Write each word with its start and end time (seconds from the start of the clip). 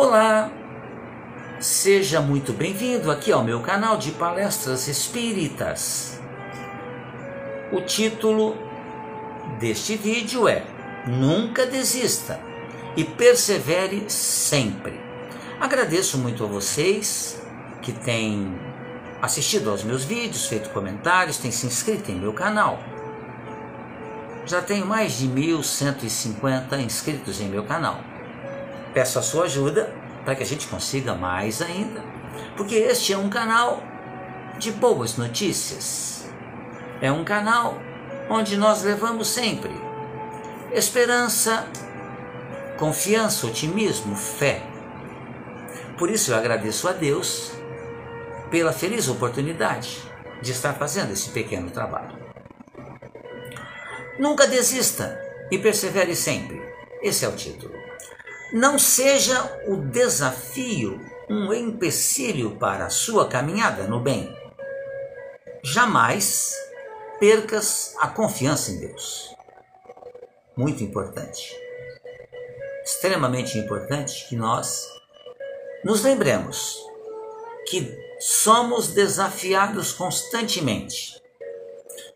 Olá, 0.00 0.48
seja 1.58 2.20
muito 2.20 2.52
bem-vindo 2.52 3.10
aqui 3.10 3.32
ao 3.32 3.42
meu 3.42 3.58
canal 3.58 3.96
de 3.96 4.12
palestras 4.12 4.86
espíritas. 4.86 6.20
O 7.72 7.80
título 7.80 8.56
deste 9.58 9.96
vídeo 9.96 10.46
é 10.46 10.62
Nunca 11.04 11.66
desista 11.66 12.38
e 12.96 13.02
persevere 13.02 14.08
sempre. 14.08 15.00
Agradeço 15.58 16.16
muito 16.16 16.44
a 16.44 16.46
vocês 16.46 17.42
que 17.82 17.90
têm 17.90 18.56
assistido 19.20 19.68
aos 19.68 19.82
meus 19.82 20.04
vídeos, 20.04 20.46
feito 20.46 20.70
comentários, 20.70 21.38
têm 21.38 21.50
se 21.50 21.66
inscrito 21.66 22.12
em 22.12 22.20
meu 22.20 22.32
canal. 22.32 22.78
Já 24.46 24.62
tenho 24.62 24.86
mais 24.86 25.18
de 25.18 25.26
1.150 25.26 26.78
inscritos 26.84 27.40
em 27.40 27.48
meu 27.48 27.64
canal. 27.64 28.00
Peço 28.94 29.18
a 29.18 29.22
sua 29.22 29.44
ajuda 29.44 29.92
para 30.24 30.34
que 30.34 30.42
a 30.42 30.46
gente 30.46 30.66
consiga 30.66 31.14
mais 31.14 31.62
ainda, 31.62 32.02
porque 32.56 32.74
este 32.74 33.12
é 33.12 33.18
um 33.18 33.28
canal 33.28 33.82
de 34.58 34.72
boas 34.72 35.16
notícias. 35.16 36.28
É 37.00 37.10
um 37.12 37.24
canal 37.24 37.78
onde 38.28 38.56
nós 38.56 38.82
levamos 38.82 39.28
sempre 39.28 39.88
esperança, 40.72 41.66
confiança, 42.78 43.46
otimismo, 43.46 44.14
fé. 44.16 44.62
Por 45.96 46.10
isso 46.10 46.30
eu 46.30 46.36
agradeço 46.36 46.88
a 46.88 46.92
Deus 46.92 47.52
pela 48.50 48.72
feliz 48.72 49.08
oportunidade 49.08 49.98
de 50.42 50.52
estar 50.52 50.74
fazendo 50.74 51.12
esse 51.12 51.30
pequeno 51.30 51.70
trabalho. 51.70 52.16
Nunca 54.18 54.46
desista 54.46 55.18
e 55.50 55.58
persevere 55.58 56.14
sempre. 56.14 56.60
Esse 57.02 57.24
é 57.24 57.28
o 57.28 57.36
título. 57.36 57.77
Não 58.52 58.78
seja 58.78 59.62
o 59.66 59.76
desafio 59.76 60.98
um 61.28 61.52
empecilho 61.52 62.56
para 62.56 62.86
a 62.86 62.90
sua 62.90 63.28
caminhada 63.28 63.82
no 63.84 64.00
bem. 64.00 64.34
Jamais 65.62 66.54
percas 67.20 67.94
a 67.98 68.08
confiança 68.08 68.70
em 68.70 68.80
Deus. 68.80 69.34
Muito 70.56 70.82
importante. 70.82 71.54
Extremamente 72.82 73.58
importante 73.58 74.26
que 74.28 74.36
nós 74.36 74.88
nos 75.84 76.02
lembremos 76.02 76.78
que 77.66 77.94
somos 78.18 78.88
desafiados 78.88 79.92
constantemente. 79.92 81.20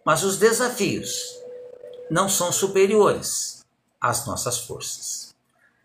Mas 0.02 0.22
os 0.22 0.38
desafios 0.38 1.38
não 2.10 2.26
são 2.26 2.50
superiores 2.50 3.62
às 4.00 4.26
nossas 4.26 4.60
forças. 4.60 5.31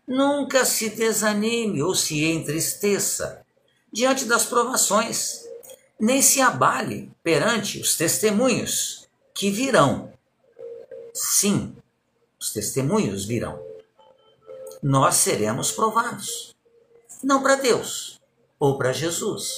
Nunca 0.08 0.64
se 0.64 0.88
desanime 0.88 1.82
ou 1.82 1.94
se 1.94 2.24
entristeça 2.24 3.44
diante 3.92 4.24
das 4.24 4.46
provações, 4.46 5.46
nem 6.00 6.22
se 6.22 6.40
abale 6.40 7.12
perante 7.22 7.78
os 7.78 7.94
testemunhos 7.94 9.06
que 9.34 9.50
virão. 9.50 10.10
Sim, 11.12 11.76
os 12.40 12.50
testemunhos 12.54 13.26
virão. 13.26 13.62
Nós 14.82 15.16
seremos 15.16 15.70
provados. 15.72 16.56
Não 17.22 17.42
para 17.42 17.56
Deus 17.56 18.18
ou 18.58 18.78
para 18.78 18.94
Jesus. 18.94 19.52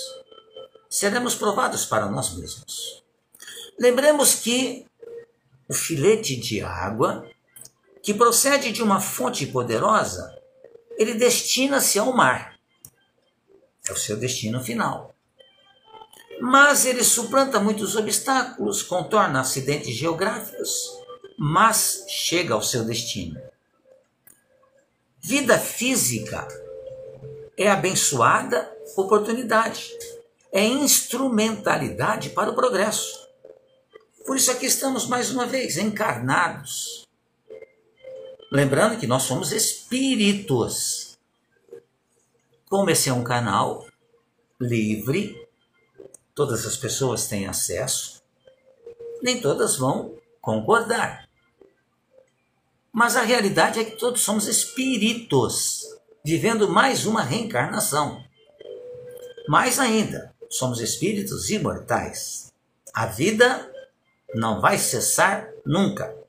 Seremos 0.88 1.36
provados 1.36 1.84
para 1.86 2.06
nós 2.06 2.34
mesmos. 2.34 3.04
Lembremos 3.78 4.34
que 4.34 4.84
o 5.68 5.72
filete 5.74 6.34
de 6.34 6.60
água, 6.60 7.24
que 8.02 8.12
procede 8.12 8.72
de 8.72 8.82
uma 8.82 9.00
fonte 9.00 9.46
poderosa, 9.46 10.39
ele 11.00 11.14
destina-se 11.14 11.98
ao 11.98 12.12
mar. 12.12 12.60
É 13.88 13.92
o 13.92 13.96
seu 13.96 14.18
destino 14.18 14.62
final. 14.62 15.14
Mas 16.42 16.84
ele 16.84 17.02
suplanta 17.02 17.58
muitos 17.58 17.96
obstáculos, 17.96 18.82
contorna 18.82 19.40
acidentes 19.40 19.94
geográficos, 19.94 20.70
mas 21.38 22.04
chega 22.06 22.52
ao 22.52 22.62
seu 22.62 22.84
destino. 22.84 23.40
Vida 25.22 25.58
física 25.58 26.46
é 27.56 27.70
abençoada 27.70 28.70
oportunidade, 28.94 29.90
é 30.52 30.62
instrumentalidade 30.62 32.28
para 32.30 32.50
o 32.50 32.54
progresso. 32.54 33.26
Por 34.26 34.36
isso 34.36 34.50
aqui 34.50 34.66
estamos 34.66 35.06
mais 35.06 35.30
uma 35.30 35.46
vez 35.46 35.78
encarnados 35.78 36.99
Lembrando 38.50 38.98
que 38.98 39.06
nós 39.06 39.22
somos 39.22 39.52
espíritos. 39.52 41.16
Como 42.68 42.90
esse 42.90 43.08
é 43.08 43.12
um 43.12 43.22
canal 43.22 43.86
livre, 44.60 45.48
todas 46.34 46.66
as 46.66 46.76
pessoas 46.76 47.28
têm 47.28 47.46
acesso, 47.46 48.20
nem 49.22 49.40
todas 49.40 49.76
vão 49.76 50.16
concordar. 50.40 51.28
Mas 52.92 53.14
a 53.14 53.22
realidade 53.22 53.78
é 53.78 53.84
que 53.84 53.96
todos 53.96 54.20
somos 54.20 54.48
espíritos, 54.48 55.82
vivendo 56.24 56.68
mais 56.68 57.06
uma 57.06 57.22
reencarnação. 57.22 58.24
Mais 59.46 59.78
ainda, 59.78 60.34
somos 60.48 60.80
espíritos 60.80 61.50
imortais. 61.50 62.52
A 62.92 63.06
vida 63.06 63.72
não 64.34 64.60
vai 64.60 64.76
cessar 64.76 65.48
nunca. 65.64 66.19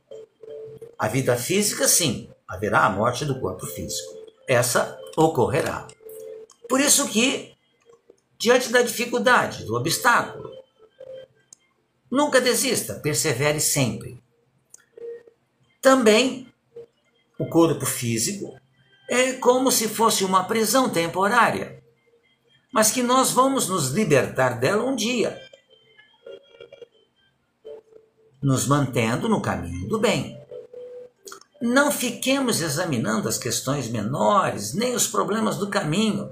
A 1.01 1.07
vida 1.07 1.35
física, 1.35 1.87
sim, 1.87 2.29
haverá 2.47 2.85
a 2.85 2.89
morte 2.91 3.25
do 3.25 3.39
corpo 3.39 3.65
físico. 3.65 4.13
Essa 4.47 4.99
ocorrerá. 5.17 5.87
Por 6.69 6.79
isso 6.79 7.09
que, 7.09 7.55
diante 8.37 8.69
da 8.69 8.83
dificuldade, 8.83 9.65
do 9.65 9.75
obstáculo, 9.75 10.51
nunca 12.09 12.39
desista, 12.39 12.99
persevere 12.99 13.59
sempre. 13.59 14.21
Também, 15.81 16.53
o 17.39 17.47
corpo 17.47 17.83
físico 17.83 18.55
é 19.09 19.33
como 19.33 19.71
se 19.71 19.89
fosse 19.89 20.23
uma 20.23 20.43
prisão 20.43 20.87
temporária, 20.87 21.83
mas 22.71 22.91
que 22.91 23.01
nós 23.01 23.31
vamos 23.31 23.67
nos 23.67 23.89
libertar 23.89 24.59
dela 24.59 24.83
um 24.83 24.95
dia, 24.95 25.41
nos 28.39 28.67
mantendo 28.67 29.27
no 29.27 29.41
caminho 29.41 29.89
do 29.89 29.97
bem. 29.97 30.40
Não 31.61 31.91
fiquemos 31.91 32.59
examinando 32.59 33.29
as 33.29 33.37
questões 33.37 33.87
menores, 33.87 34.73
nem 34.73 34.95
os 34.95 35.07
problemas 35.07 35.57
do 35.57 35.69
caminho, 35.69 36.31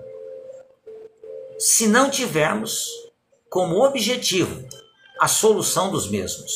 se 1.60 1.88
não 1.88 2.10
tivermos 2.10 2.88
como 3.50 3.86
objetivo 3.86 4.68
a 5.20 5.28
solução 5.28 5.92
dos 5.92 6.10
mesmos. 6.10 6.52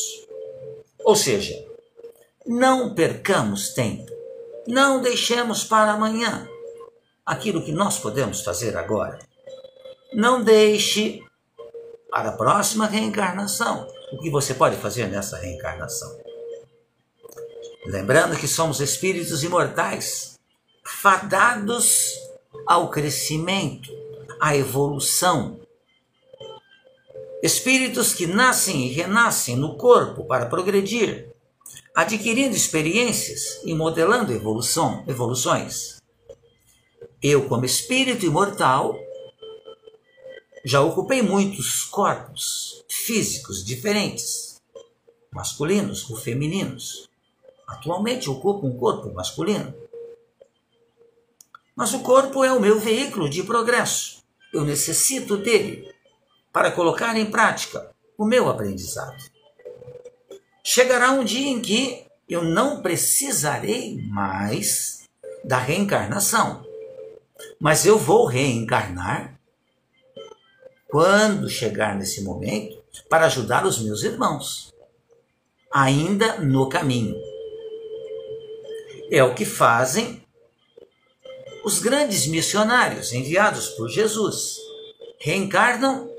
Ou 1.04 1.16
seja, 1.16 1.54
não 2.48 2.96
percamos 2.96 3.74
tempo, 3.74 4.12
não 4.68 5.02
deixemos 5.02 5.64
para 5.64 5.92
amanhã 5.92 6.48
aquilo 7.26 7.64
que 7.64 7.72
nós 7.72 8.00
podemos 8.00 8.42
fazer 8.42 8.76
agora. 8.76 9.20
Não 10.14 10.44
deixe 10.44 11.22
para 12.10 12.30
a 12.30 12.38
próxima 12.38 12.88
reencarnação 12.88 13.88
o 14.12 14.20
que 14.20 14.30
você 14.30 14.54
pode 14.54 14.78
fazer 14.78 15.08
nessa 15.08 15.38
reencarnação. 15.38 16.33
Lembrando 17.86 18.38
que 18.38 18.48
somos 18.48 18.80
espíritos 18.80 19.44
imortais, 19.44 20.40
fadados 20.86 22.14
ao 22.66 22.90
crescimento, 22.90 23.92
à 24.40 24.56
evolução. 24.56 25.60
Espíritos 27.42 28.14
que 28.14 28.26
nascem 28.26 28.88
e 28.88 28.94
renascem 28.94 29.58
no 29.58 29.76
corpo 29.76 30.24
para 30.24 30.46
progredir, 30.46 31.30
adquirindo 31.94 32.56
experiências 32.56 33.60
e 33.66 33.76
modelando 33.76 34.32
evolução, 34.32 35.04
evoluções. 35.06 36.02
Eu, 37.22 37.50
como 37.50 37.66
espírito 37.66 38.26
imortal, 38.26 38.98
já 40.64 40.80
ocupei 40.80 41.22
muitos 41.22 41.84
corpos 41.84 42.82
físicos 42.88 43.62
diferentes, 43.62 44.62
masculinos 45.34 46.10
ou 46.10 46.16
femininos 46.16 47.12
Atualmente 47.74 48.30
ocupo 48.30 48.68
um 48.68 48.78
corpo 48.78 49.12
masculino. 49.14 49.74
Mas 51.76 51.92
o 51.94 52.02
corpo 52.02 52.44
é 52.44 52.54
o 52.54 52.60
meu 52.60 52.80
veículo 52.80 53.28
de 53.28 53.42
progresso. 53.42 54.24
Eu 54.54 54.64
necessito 54.64 55.38
dele 55.38 55.92
para 56.52 56.72
colocar 56.72 57.18
em 57.18 57.26
prática 57.26 57.92
o 58.16 58.26
meu 58.26 58.48
aprendizado. 58.48 59.18
Chegará 60.64 61.12
um 61.12 61.24
dia 61.24 61.50
em 61.50 61.60
que 61.60 62.06
eu 62.30 62.44
não 62.44 62.82
precisarei 62.82 64.00
mais 64.08 65.10
da 65.44 65.58
reencarnação, 65.58 66.64
mas 67.60 67.88
eu 67.88 67.98
vou 67.98 68.28
reencarnar 68.28 69.38
quando 70.88 71.50
chegar 71.50 71.96
nesse 71.96 72.24
momento 72.24 72.82
para 73.10 73.26
ajudar 73.26 73.66
os 73.66 73.80
meus 73.82 74.04
irmãos, 74.04 74.72
ainda 75.72 76.38
no 76.40 76.70
caminho 76.70 77.33
é 79.12 79.24
o 79.24 79.34
que 79.34 79.46
fazem 79.46 80.24
os 81.64 81.80
grandes 81.80 82.28
missionários 82.28 83.14
enviados 83.14 83.70
por 83.70 83.90
Jesus 83.90 84.58
reencarnam 85.20 86.10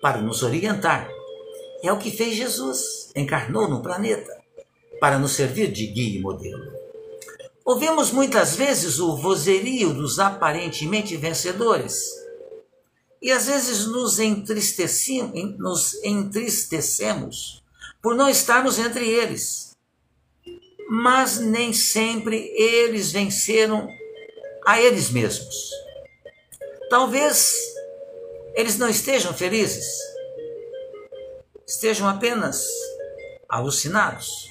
para 0.00 0.20
nos 0.20 0.42
orientar. 0.42 1.10
É 1.82 1.92
o 1.92 1.98
que 1.98 2.10
fez 2.10 2.36
Jesus, 2.36 3.10
encarnou 3.14 3.68
no 3.68 3.82
planeta 3.82 4.32
para 5.00 5.18
nos 5.18 5.32
servir 5.32 5.72
de 5.72 5.86
guia 5.86 6.18
e 6.18 6.22
modelo. 6.22 6.72
Ouvimos 7.64 8.12
muitas 8.12 8.54
vezes 8.54 9.00
o 9.00 9.16
vozerio 9.16 9.92
dos 9.92 10.20
aparentemente 10.20 11.16
vencedores 11.16 12.12
e 13.20 13.32
às 13.32 13.46
vezes 13.46 13.86
nos, 13.86 14.18
nos 15.58 15.94
entristecemos 16.04 17.64
por 18.00 18.14
não 18.14 18.28
estarmos 18.28 18.78
entre 18.78 19.08
eles. 19.08 19.65
Mas 20.88 21.38
nem 21.38 21.72
sempre 21.72 22.52
eles 22.56 23.12
venceram 23.12 23.88
a 24.66 24.80
eles 24.80 25.10
mesmos. 25.10 25.70
Talvez 26.88 27.54
eles 28.54 28.78
não 28.78 28.88
estejam 28.88 29.34
felizes, 29.34 29.86
estejam 31.66 32.08
apenas 32.08 32.66
alucinados, 33.48 34.48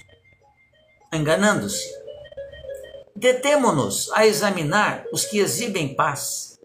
enganando-se. 1.12 1.84
Detemo-nos 3.16 4.12
a 4.12 4.28
examinar 4.28 5.06
os 5.12 5.26
que 5.26 5.40
exibem 5.40 5.96
paz 5.96 6.60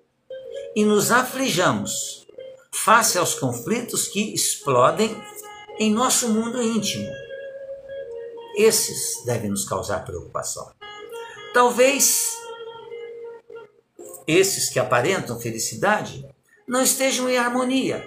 e 0.75 0.85
nos 0.85 1.11
aflijamos 1.11 2.27
face 2.73 3.19
aos 3.19 3.35
conflitos 3.35 4.09
que 4.09 4.35
explodem 4.35 5.17
em 5.79 5.93
nosso 5.93 6.29
mundo 6.29 6.63
íntimo. 6.63 7.09
Esses 8.61 9.25
devem 9.25 9.49
nos 9.49 9.65
causar 9.65 10.05
preocupação. 10.05 10.71
Talvez 11.55 12.37
esses 14.27 14.69
que 14.69 14.79
aparentam 14.79 15.41
felicidade 15.41 16.29
não 16.69 16.83
estejam 16.83 17.27
em 17.27 17.39
harmonia. 17.39 18.07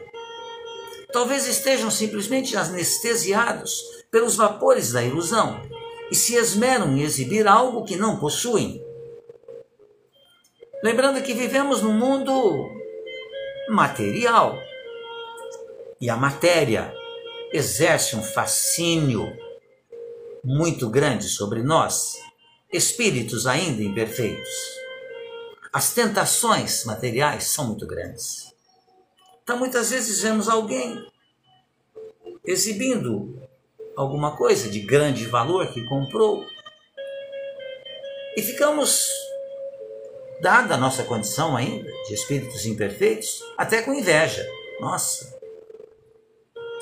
Talvez 1.11 1.47
estejam 1.47 1.89
simplesmente 1.89 2.55
anestesiados 2.55 3.81
pelos 4.11 4.35
vapores 4.35 4.91
da 4.91 5.03
ilusão 5.03 5.59
e 6.11 6.15
se 6.15 6.35
esmeram 6.35 6.95
em 6.95 7.01
exibir 7.01 7.47
algo 7.47 7.83
que 7.83 7.95
não 7.95 8.19
possuem. 8.19 8.79
Lembrando 10.83 11.23
que 11.23 11.33
vivemos 11.33 11.81
num 11.81 11.93
mundo 11.93 12.69
material 13.69 14.55
e 15.99 16.11
a 16.11 16.15
matéria 16.15 16.93
exerce 17.51 18.15
um 18.15 18.21
fascínio 18.21 19.41
muito 20.43 20.89
grande 20.89 21.29
sobre 21.29 21.63
nós, 21.63 22.19
espíritos 22.71 23.47
ainda 23.47 23.81
imperfeitos. 23.81 24.49
As 25.71 25.93
tentações 25.93 26.83
materiais 26.85 27.45
são 27.45 27.67
muito 27.67 27.87
grandes. 27.87 28.53
Então, 29.41 29.57
muitas 29.57 29.91
vezes 29.91 30.21
vemos 30.21 30.49
alguém 30.49 31.05
exibindo 32.45 33.41
alguma 33.95 34.35
coisa 34.35 34.69
de 34.69 34.79
grande 34.81 35.25
valor 35.25 35.67
que 35.67 35.83
comprou 35.85 36.45
e 38.35 38.41
ficamos, 38.41 39.07
dada 40.41 40.73
a 40.73 40.77
nossa 40.77 41.03
condição 41.03 41.55
ainda 41.55 41.89
de 42.07 42.13
espíritos 42.13 42.65
imperfeitos, 42.65 43.43
até 43.57 43.81
com 43.81 43.93
inveja. 43.93 44.45
Nossa, 44.79 45.39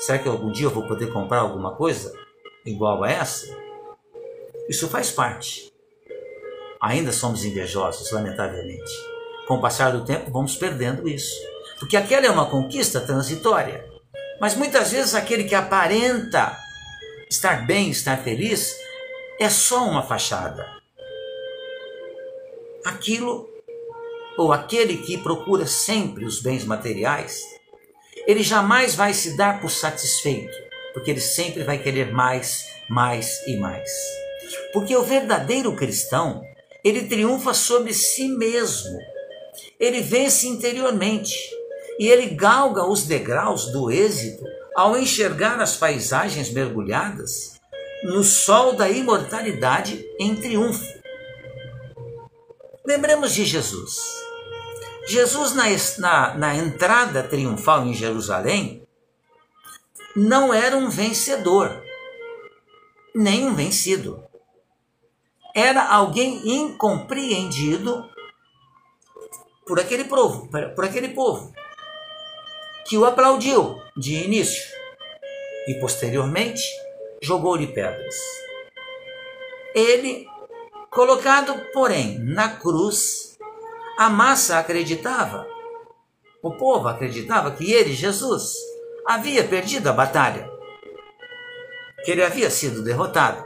será 0.00 0.18
que 0.18 0.28
algum 0.28 0.50
dia 0.50 0.66
eu 0.66 0.70
vou 0.70 0.86
poder 0.88 1.12
comprar 1.12 1.40
alguma 1.40 1.76
coisa 1.76 2.21
igual 2.64 3.02
a 3.04 3.10
essa? 3.10 3.46
Isso 4.68 4.88
faz 4.88 5.10
parte. 5.10 5.72
Ainda 6.80 7.12
somos 7.12 7.44
invejosos, 7.44 8.10
lamentavelmente. 8.10 8.92
Com 9.46 9.54
o 9.54 9.60
passar 9.60 9.92
do 9.92 10.04
tempo, 10.04 10.30
vamos 10.30 10.56
perdendo 10.56 11.08
isso. 11.08 11.34
Porque 11.78 11.96
aquela 11.96 12.26
é 12.26 12.30
uma 12.30 12.50
conquista 12.50 13.00
transitória. 13.00 13.84
Mas 14.40 14.54
muitas 14.54 14.92
vezes 14.92 15.14
aquele 15.14 15.44
que 15.44 15.54
aparenta 15.54 16.56
estar 17.30 17.66
bem, 17.66 17.90
estar 17.90 18.18
feliz, 18.18 18.76
é 19.38 19.48
só 19.48 19.84
uma 19.84 20.02
fachada. 20.02 20.66
Aquilo 22.84 23.48
ou 24.36 24.52
aquele 24.52 24.96
que 24.96 25.18
procura 25.18 25.66
sempre 25.66 26.24
os 26.24 26.40
bens 26.40 26.64
materiais, 26.64 27.42
ele 28.26 28.42
jamais 28.42 28.94
vai 28.94 29.12
se 29.12 29.36
dar 29.36 29.60
por 29.60 29.70
satisfeito, 29.70 30.56
porque 30.92 31.10
ele 31.10 31.20
sempre 31.20 31.64
vai 31.64 31.78
querer 31.78 32.12
mais, 32.12 32.66
mais 32.88 33.46
e 33.46 33.56
mais. 33.56 33.90
Porque 34.72 34.96
o 34.96 35.02
verdadeiro 35.02 35.74
cristão, 35.74 36.42
ele 36.84 37.06
triunfa 37.06 37.54
sobre 37.54 37.92
si 37.94 38.28
mesmo. 38.28 38.98
Ele 39.78 40.00
vence 40.00 40.46
interiormente 40.46 41.34
e 41.98 42.08
ele 42.08 42.26
galga 42.34 42.84
os 42.84 43.04
degraus 43.04 43.66
do 43.72 43.90
êxito 43.90 44.44
ao 44.74 44.96
enxergar 44.96 45.60
as 45.60 45.76
paisagens 45.76 46.50
mergulhadas 46.50 47.60
no 48.04 48.24
sol 48.24 48.74
da 48.74 48.88
imortalidade 48.88 50.04
em 50.18 50.34
triunfo. 50.34 51.00
Lembremos 52.84 53.32
de 53.32 53.44
Jesus. 53.44 53.96
Jesus, 55.06 55.54
na, 55.54 55.64
na, 55.98 56.34
na 56.34 56.56
entrada 56.56 57.22
triunfal 57.22 57.86
em 57.86 57.94
Jerusalém, 57.94 58.82
não 60.14 60.52
era 60.52 60.76
um 60.76 60.88
vencedor, 60.88 61.82
nem 63.14 63.46
um 63.46 63.54
vencido. 63.54 64.22
Era 65.54 65.86
alguém 65.86 66.40
incompreendido 66.48 68.08
por 69.66 69.78
aquele 69.78 70.04
povo, 70.04 70.48
por 70.74 70.84
aquele 70.84 71.08
povo 71.08 71.52
que 72.86 72.98
o 72.98 73.04
aplaudiu 73.04 73.80
de 73.96 74.14
início 74.14 74.62
e 75.68 75.74
posteriormente 75.74 76.62
jogou-lhe 77.22 77.68
pedras. 77.68 78.14
Ele, 79.74 80.26
colocado, 80.90 81.54
porém, 81.72 82.18
na 82.18 82.56
cruz, 82.56 83.38
a 83.96 84.10
massa 84.10 84.58
acreditava, 84.58 85.46
o 86.42 86.50
povo 86.56 86.88
acreditava 86.88 87.52
que 87.52 87.72
ele, 87.72 87.92
Jesus, 87.92 88.54
havia 89.06 89.44
perdido 89.44 89.88
a 89.88 89.92
batalha, 89.92 90.48
que 92.04 92.10
ele 92.10 92.22
havia 92.22 92.50
sido 92.50 92.82
derrotado. 92.82 93.44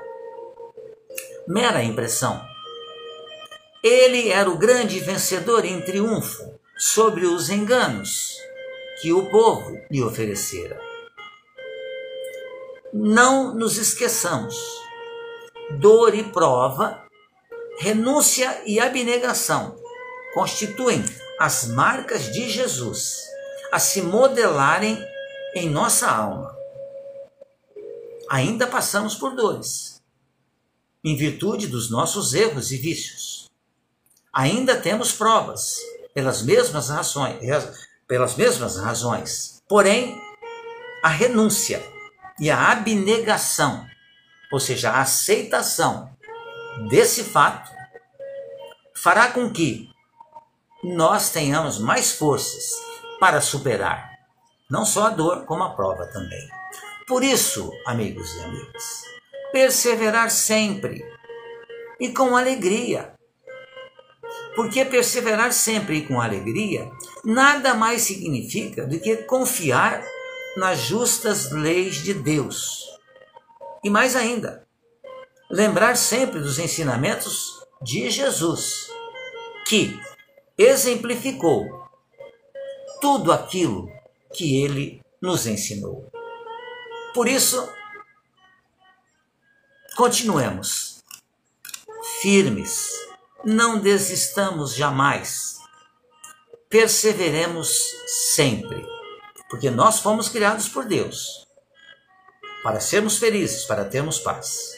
Mera 1.47 1.82
impressão. 1.82 2.41
Ele 3.82 4.31
era 4.31 4.50
o 4.50 4.59
grande 4.59 4.99
vencedor 5.00 5.64
em 5.64 5.81
triunfo 5.81 6.42
sobre 6.76 7.26
os 7.26 7.50
enganos 7.50 8.37
que 9.00 9.12
o 9.12 9.31
povo 9.31 9.78
lhe 9.90 10.02
oferecera. 10.02 10.81
Não 12.92 13.54
nos 13.54 13.76
esqueçamos. 13.76 14.57
Dor 15.78 16.14
e 16.14 16.25
prova, 16.25 17.04
renúncia 17.78 18.62
e 18.64 18.81
abnegação 18.81 19.76
constituem 20.33 21.04
as 21.38 21.66
marcas 21.66 22.33
de 22.33 22.49
Jesus 22.49 23.16
a 23.73 23.78
se 23.78 24.00
modelarem 24.00 24.99
em 25.57 25.71
nossa 25.71 26.07
alma. 26.07 26.55
Ainda 28.29 28.67
passamos 28.67 29.15
por 29.15 29.35
dores, 29.35 30.03
em 31.03 31.17
virtude 31.17 31.67
dos 31.67 31.91
nossos 31.91 32.35
erros 32.35 32.71
e 32.73 32.77
vícios. 32.77 33.47
Ainda 34.31 34.77
temos 34.77 35.13
provas, 35.13 35.79
pelas 36.13 36.43
mesmas 36.43 36.91
razões, 36.91 37.39
pelas 38.07 38.37
mesmas 38.37 38.77
razões. 38.77 39.63
Porém, 39.67 40.21
a 41.03 41.09
renúncia 41.09 41.83
e 42.39 42.51
a 42.51 42.73
abnegação, 42.73 43.87
ou 44.53 44.61
seja, 44.61 44.91
a 44.91 45.01
aceitação 45.01 46.15
desse 46.91 47.25
fato, 47.25 47.71
fará 48.95 49.33
com 49.33 49.51
que 49.51 49.89
nós 50.85 51.31
tenhamos 51.31 51.79
mais 51.79 52.13
forças 52.13 52.73
para 53.19 53.41
superar 53.41 54.15
não 54.70 54.85
só 54.85 55.06
a 55.06 55.11
dor, 55.11 55.44
como 55.44 55.62
a 55.62 55.75
prova 55.75 56.06
também. 56.06 56.49
Por 57.06 57.23
isso, 57.23 57.70
amigos 57.87 58.35
e 58.37 58.40
amigas, 58.42 59.02
perseverar 59.52 60.30
sempre 60.30 61.04
e 62.00 62.11
com 62.11 62.37
alegria 62.37 63.16
porque 64.56 64.87
perseverar 64.87 65.52
sempre 65.52 66.06
com 66.06 66.18
alegria 66.18 66.90
nada 67.23 67.75
mais 67.75 68.02
significa 68.02 68.87
do 68.87 68.99
que 68.99 69.18
confiar 69.18 70.02
nas 70.56 70.78
justas 70.78 71.52
leis 71.52 71.96
de 71.96 72.14
Deus. 72.14 72.87
E 73.85 73.90
mais 73.90 74.16
ainda, 74.16 74.66
lembrar 75.50 75.94
sempre 75.96 76.40
dos 76.40 76.58
ensinamentos 76.58 77.62
de 77.82 78.08
Jesus, 78.08 78.88
que 79.66 80.00
exemplificou 80.56 81.66
tudo 83.02 83.30
aquilo 83.30 83.90
que 84.37 84.62
ele 84.62 85.02
nos 85.21 85.47
ensinou. 85.47 86.11
Por 87.14 87.26
isso, 87.26 87.69
continuemos 89.97 91.02
firmes 92.21 92.90
Não 93.45 93.78
desistamos 93.78 94.75
jamais. 94.75 95.57
Perseveremos 96.69 97.69
sempre, 98.07 98.85
porque 99.49 99.71
nós 99.71 100.00
fomos 100.00 100.28
criados 100.28 100.69
por 100.69 100.85
Deus 100.85 101.47
para 102.62 102.81
sermos 102.81 103.19
felizes, 103.19 103.64
para 103.64 103.85
termos 103.85 104.19
paz. 104.19 104.73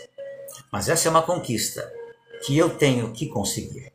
Mas 0.70 0.90
essa 0.90 1.08
é 1.08 1.10
uma 1.10 1.22
conquista 1.22 1.90
que 2.44 2.58
eu 2.58 2.76
tenho 2.76 3.14
que 3.14 3.28
conseguir. 3.28 3.90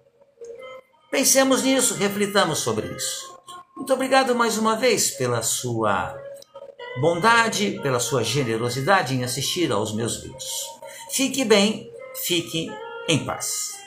Pensemos 1.12 1.62
nisso, 1.62 1.94
reflitamos 1.94 2.58
sobre 2.58 2.88
isso. 2.88 3.33
Muito 3.76 3.92
obrigado 3.92 4.36
mais 4.36 4.58
uma 4.58 4.76
vez 4.76 5.12
pela 5.12 5.42
sua 5.42 6.16
bondade, 7.02 7.80
pela 7.82 8.00
sua 8.00 8.24
generosidade 8.24 9.16
em 9.16 9.24
assistir 9.24 9.72
aos 9.72 9.94
meus 9.94 10.22
vídeos. 10.22 10.70
Fique 11.12 11.44
bem, 11.44 11.92
fique 12.16 12.72
em 13.08 13.26
paz. 13.26 13.83